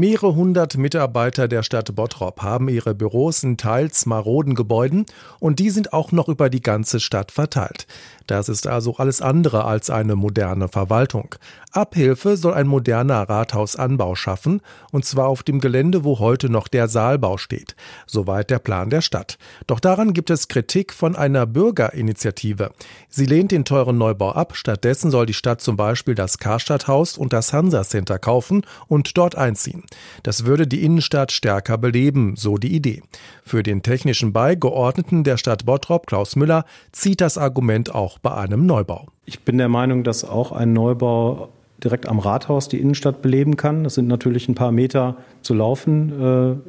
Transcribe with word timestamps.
Mehrere 0.00 0.34
hundert 0.34 0.78
Mitarbeiter 0.78 1.46
der 1.46 1.62
Stadt 1.62 1.94
Bottrop 1.94 2.40
haben 2.40 2.70
ihre 2.70 2.94
Büros 2.94 3.42
in 3.42 3.58
teils 3.58 4.06
maroden 4.06 4.54
Gebäuden 4.54 5.04
und 5.40 5.58
die 5.58 5.68
sind 5.68 5.92
auch 5.92 6.10
noch 6.10 6.30
über 6.30 6.48
die 6.48 6.62
ganze 6.62 7.00
Stadt 7.00 7.30
verteilt. 7.30 7.86
Das 8.26 8.48
ist 8.48 8.66
also 8.66 8.96
alles 8.96 9.20
andere 9.20 9.66
als 9.66 9.90
eine 9.90 10.16
moderne 10.16 10.68
Verwaltung. 10.68 11.34
Abhilfe 11.72 12.36
soll 12.36 12.54
ein 12.54 12.66
moderner 12.66 13.28
Rathausanbau 13.28 14.14
schaffen, 14.14 14.62
und 14.90 15.04
zwar 15.04 15.26
auf 15.26 15.42
dem 15.42 15.60
Gelände, 15.60 16.02
wo 16.02 16.18
heute 16.18 16.48
noch 16.48 16.68
der 16.68 16.88
Saalbau 16.88 17.36
steht. 17.36 17.76
Soweit 18.06 18.48
der 18.50 18.58
Plan 18.58 18.88
der 18.88 19.02
Stadt. 19.02 19.36
Doch 19.66 19.80
daran 19.80 20.14
gibt 20.14 20.30
es 20.30 20.48
Kritik 20.48 20.92
von 20.94 21.14
einer 21.14 21.44
Bürgerinitiative. 21.44 22.70
Sie 23.08 23.26
lehnt 23.26 23.50
den 23.50 23.64
teuren 23.64 23.98
Neubau 23.98 24.30
ab. 24.32 24.56
Stattdessen 24.56 25.10
soll 25.10 25.26
die 25.26 25.34
Stadt 25.34 25.60
zum 25.60 25.76
Beispiel 25.76 26.14
das 26.14 26.38
Karstadthaus 26.38 27.18
und 27.18 27.32
das 27.32 27.52
Hansa 27.52 27.82
Center 27.82 28.18
kaufen 28.18 28.62
und 28.88 29.18
dort 29.18 29.36
einziehen. 29.36 29.84
Das 30.22 30.44
würde 30.44 30.66
die 30.66 30.84
Innenstadt 30.84 31.32
stärker 31.32 31.78
beleben, 31.78 32.34
so 32.36 32.58
die 32.58 32.74
Idee. 32.74 33.02
Für 33.44 33.62
den 33.62 33.82
technischen 33.82 34.32
Beigeordneten 34.32 35.24
der 35.24 35.36
Stadt 35.36 35.66
Bottrop, 35.66 36.06
Klaus 36.06 36.36
Müller, 36.36 36.64
zieht 36.92 37.20
das 37.20 37.38
Argument 37.38 37.94
auch 37.94 38.18
bei 38.18 38.34
einem 38.34 38.66
Neubau. 38.66 39.06
Ich 39.24 39.40
bin 39.40 39.58
der 39.58 39.68
Meinung, 39.68 40.04
dass 40.04 40.24
auch 40.24 40.52
ein 40.52 40.72
Neubau 40.72 41.48
direkt 41.82 42.08
am 42.08 42.18
Rathaus 42.18 42.68
die 42.68 42.78
Innenstadt 42.78 43.22
beleben 43.22 43.56
kann. 43.56 43.84
Das 43.84 43.94
sind 43.94 44.06
natürlich 44.06 44.48
ein 44.48 44.54
paar 44.54 44.72
Meter 44.72 45.16
zu 45.42 45.54
laufen 45.54 46.12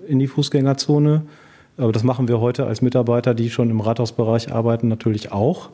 äh, 0.08 0.12
in 0.12 0.20
die 0.20 0.28
Fußgängerzone. 0.28 1.24
Aber 1.82 1.92
das 1.92 2.04
machen 2.04 2.28
wir 2.28 2.40
heute 2.40 2.68
als 2.68 2.84
Mitarbeiter, 2.84 3.34
die 3.34 3.50
schon 3.50 3.72
im 3.72 3.82
Rathausbereich 3.82 4.54
arbeiten, 4.54 4.88
natürlich 4.88 5.32
auch. 5.32 5.72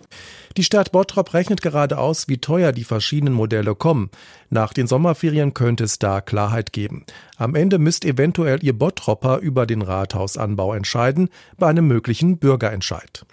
Die 0.56 0.64
Stadt 0.64 0.94
Bottrop 0.94 1.34
rechnet 1.34 1.62
gerade 1.62 1.98
aus, 1.98 2.30
wie 2.30 2.38
teuer 2.38 2.72
die 2.72 2.86
verschiedenen 2.86 3.34
Modelle 3.34 3.76
kommen. 3.76 4.10
Nach 4.50 4.72
den 4.72 4.88
Sommerferien 4.88 5.54
könnte 5.54 5.84
es 5.84 6.00
da 6.00 6.22
Klarheit 6.22 6.72
geben. 6.72 7.06
Am 7.36 7.56
Ende 7.56 7.78
müsst 7.78 8.06
eventuell 8.06 8.64
ihr 8.64 8.72
Bottropper 8.72 9.40
über 9.40 9.66
den 9.66 9.82
Rathausanbau 9.82 10.74
entscheiden 10.74 11.28
bei 11.58 11.68
einem 11.68 11.88
möglichen 11.88 12.38
Bürgerentscheid. 12.38 13.26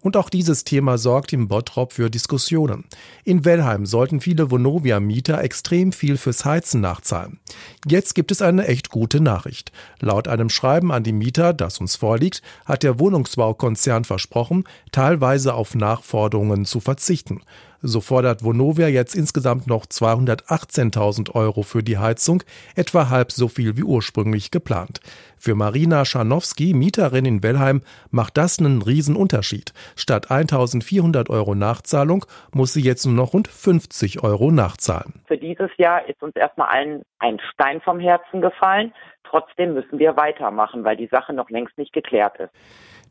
Und 0.00 0.16
auch 0.16 0.30
dieses 0.30 0.64
Thema 0.64 0.96
sorgt 0.96 1.32
im 1.32 1.48
Bottrop 1.48 1.92
für 1.92 2.10
Diskussionen. 2.10 2.84
In 3.24 3.44
Wellheim 3.44 3.84
sollten 3.84 4.20
viele 4.20 4.50
Vonovia-Mieter 4.50 5.42
extrem 5.42 5.92
viel 5.92 6.16
fürs 6.16 6.44
Heizen 6.44 6.80
nachzahlen. 6.80 7.40
Jetzt 7.86 8.14
gibt 8.14 8.30
es 8.30 8.40
eine 8.40 8.66
echt 8.66 8.90
gute 8.90 9.20
Nachricht. 9.20 9.72
Laut 10.00 10.28
einem 10.28 10.50
Schreiben 10.50 10.92
an 10.92 11.02
die 11.02 11.12
Mieter, 11.12 11.52
das 11.52 11.78
uns 11.78 11.96
vorliegt, 11.96 12.42
hat 12.64 12.82
der 12.82 12.98
Wohnungsbaukonzern 13.00 14.04
versprochen, 14.04 14.64
teilweise 14.92 15.54
auf 15.54 15.74
Nachforderungen 15.74 16.64
zu 16.64 16.80
verzichten. 16.80 17.40
So 17.80 18.00
fordert 18.00 18.42
Vonovia 18.42 18.88
jetzt 18.88 19.14
insgesamt 19.14 19.68
noch 19.68 19.86
218.000 19.86 21.36
Euro 21.36 21.62
für 21.62 21.84
die 21.84 21.98
Heizung, 21.98 22.42
etwa 22.74 23.08
halb 23.08 23.30
so 23.30 23.46
viel 23.46 23.76
wie 23.76 23.84
ursprünglich 23.84 24.50
geplant. 24.50 25.00
Für 25.38 25.54
Marina 25.54 26.04
Scharnowski, 26.04 26.74
Mieterin 26.74 27.24
in 27.24 27.44
Wellheim, 27.44 27.82
macht 28.10 28.36
das 28.36 28.58
einen 28.58 28.82
Riesenunterschied. 28.82 29.72
Statt 29.94 30.26
1.400 30.26 31.30
Euro 31.30 31.54
Nachzahlung 31.54 32.24
muss 32.52 32.72
sie 32.72 32.82
jetzt 32.82 33.06
nur 33.06 33.14
noch 33.14 33.32
rund 33.32 33.46
50 33.46 34.24
Euro 34.24 34.50
nachzahlen. 34.50 35.22
Für 35.28 35.38
dieses 35.38 35.70
Jahr 35.76 36.08
ist 36.08 36.20
uns 36.20 36.34
erstmal 36.34 36.68
allen 36.70 37.02
ein 37.20 37.38
Stein 37.52 37.80
vom 37.80 38.00
Herzen 38.00 38.40
gefallen. 38.40 38.92
Trotzdem 39.22 39.74
müssen 39.74 40.00
wir 40.00 40.16
weitermachen, 40.16 40.82
weil 40.82 40.96
die 40.96 41.06
Sache 41.06 41.32
noch 41.32 41.48
längst 41.50 41.78
nicht 41.78 41.92
geklärt 41.92 42.38
ist. 42.38 42.50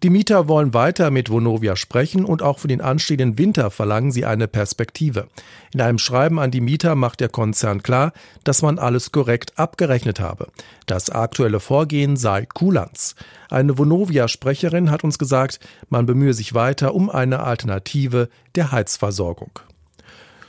Die 0.04 0.12
Mieter 0.12 0.48
wollen 0.48 0.76
weiter 0.76 1.10
mit 1.10 1.32
Vonovia 1.32 1.76
sprechen 1.76 2.24
und 2.24 2.44
auch 2.44 2.60
für 2.60 2.68
den 2.68 2.82
anstehenden 2.82 3.40
Winter 3.40 3.72
verlangen 3.72 4.12
sie 4.12 4.26
eine 4.26 4.48
Perspektive. 4.48 5.28
In 5.74 5.82
einem 5.82 5.98
Schreiben 5.98 6.40
an 6.40 6.52
die 6.52 6.62
Mieter 6.62 6.94
macht 6.94 7.20
der 7.20 7.30
Konzern 7.30 7.82
klar, 7.82 8.14
dass 8.44 8.62
man 8.62 8.78
alles 8.78 9.12
korrekt 9.12 9.58
abgerechnet 9.58 10.20
habe. 10.20 10.50
Das 10.86 11.10
aktuelle 11.10 11.60
Vorgehen 11.60 12.16
sei 12.16 12.46
Kulanz. 12.46 13.16
Eine 13.50 13.80
Vonovia-Sprecherin 13.80 14.92
hat 14.92 15.04
uns 15.04 15.18
gesagt, 15.18 15.60
man 15.90 16.06
bemühe 16.06 16.34
sich 16.34 16.54
weiter 16.54 16.94
um 16.94 17.10
eine 17.10 17.40
Alternative 17.40 18.30
der 18.54 18.72
Heizversorgung. 18.72 19.60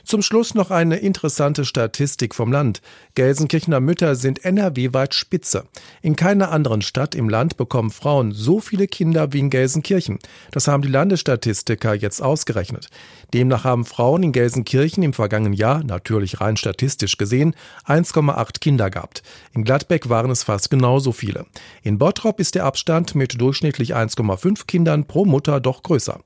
Zum 0.09 0.23
Schluss 0.23 0.55
noch 0.55 0.71
eine 0.71 0.95
interessante 0.95 1.65
Statistik 1.65 2.33
vom 2.33 2.51
Land. 2.51 2.81
Gelsenkirchener 3.13 3.79
Mütter 3.79 4.15
sind 4.15 4.43
NRW-weit 4.43 5.13
Spitze. 5.13 5.65
In 6.01 6.15
keiner 6.15 6.49
anderen 6.49 6.81
Stadt 6.81 7.13
im 7.13 7.29
Land 7.29 7.57
bekommen 7.57 7.91
Frauen 7.91 8.31
so 8.31 8.59
viele 8.59 8.87
Kinder 8.87 9.33
wie 9.33 9.37
in 9.37 9.51
Gelsenkirchen. 9.51 10.17
Das 10.49 10.67
haben 10.67 10.81
die 10.81 10.89
Landesstatistiker 10.89 11.93
jetzt 11.93 12.23
ausgerechnet. 12.23 12.87
Demnach 13.35 13.65
haben 13.65 13.85
Frauen 13.85 14.23
in 14.23 14.31
Gelsenkirchen 14.31 15.03
im 15.03 15.13
vergangenen 15.13 15.53
Jahr, 15.53 15.83
natürlich 15.83 16.41
rein 16.41 16.57
statistisch 16.57 17.17
gesehen, 17.17 17.53
1,8 17.85 18.61
Kinder 18.61 18.89
gehabt. 18.89 19.21
In 19.53 19.63
Gladbeck 19.63 20.09
waren 20.09 20.31
es 20.31 20.41
fast 20.41 20.71
genauso 20.71 21.11
viele. 21.11 21.45
In 21.83 21.99
Bottrop 21.99 22.39
ist 22.39 22.55
der 22.55 22.65
Abstand 22.65 23.13
mit 23.13 23.39
durchschnittlich 23.39 23.95
1,5 23.95 24.65
Kindern 24.65 25.05
pro 25.05 25.25
Mutter 25.25 25.59
doch 25.59 25.83
größer. 25.83 26.19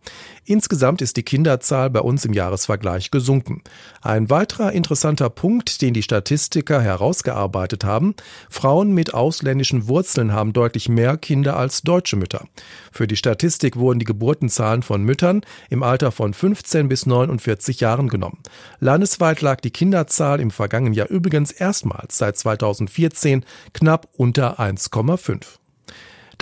Insgesamt 0.46 1.02
ist 1.02 1.16
die 1.16 1.24
Kinderzahl 1.24 1.90
bei 1.90 2.02
uns 2.02 2.26
im 2.26 2.34
Jahresvergleich 2.34 3.12
gesunken. 3.12 3.62
Ein 4.02 4.30
weiterer 4.30 4.74
interessanter 4.74 5.30
Punkt, 5.30 5.82
den 5.82 5.94
die 5.94 6.04
Statistiker 6.04 6.82
herausgearbeitet 6.82 7.86
haben, 7.86 8.16
Frauen 8.50 8.94
mit 8.94 9.14
ausländischen 9.14 9.88
Wurzeln 9.88 10.34
haben 10.34 10.52
deutlich 10.52 10.90
mehr 10.90 11.18
Kinder 11.18 11.56
als 11.56 11.84
deutsche 11.84 12.18
Mütter. 12.18 12.46
Für 12.92 13.08
die 13.08 13.16
Statistik 13.16 13.78
wurden 13.78 14.00
die 14.00 14.06
Geburtenzahlen 14.06 14.84
von 14.84 15.04
Müttern 15.04 15.42
im 15.70 15.82
Alter 15.82 16.12
von 16.12 16.34
15 16.34 16.90
bis 16.90 17.06
49 17.06 17.80
Jahren 17.80 18.10
genommen. 18.10 18.40
Landesweit 18.80 19.42
lag 19.42 19.62
die 19.62 19.72
Kinderzahl 19.72 20.42
im 20.42 20.52
vergangenen 20.52 20.94
Jahr 20.94 21.10
übrigens 21.10 21.52
erstmals 21.52 22.18
seit 22.18 22.38
2014 22.38 23.46
knapp 23.74 24.10
unter 24.18 24.60
1,5. 24.60 25.63